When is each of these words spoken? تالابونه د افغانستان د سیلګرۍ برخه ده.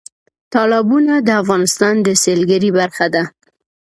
تالابونه 0.53 1.13
د 1.27 1.29
افغانستان 1.41 1.95
د 2.05 2.07
سیلګرۍ 2.23 2.69
برخه 2.79 3.07
ده. 3.13 3.23